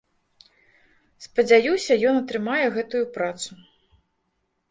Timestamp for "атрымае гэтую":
2.21-3.01